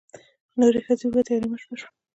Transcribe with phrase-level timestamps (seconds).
[0.59, 1.89] نورې ښځې ووتې او نیمه شپه شوه.